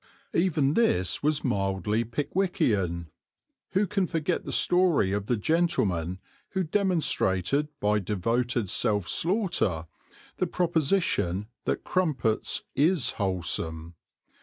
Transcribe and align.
Even 0.33 0.73
this 0.73 1.21
was 1.21 1.43
mildly 1.43 2.03
Pickwickian 2.03 3.11
(who 3.73 3.85
can 3.85 4.07
forget 4.07 4.45
the 4.45 4.51
story 4.51 5.11
of 5.11 5.27
the 5.27 5.37
gentleman 5.37 6.17
who 6.53 6.63
demonstrated 6.63 7.67
by 7.79 7.99
devoted 7.99 8.67
self 8.67 9.07
slaughter 9.07 9.85
the 10.37 10.47
proposition 10.47 11.49
that 11.65 11.83
crumpets 11.83 12.63
is 12.73 13.11
wholesome?). 13.21 13.93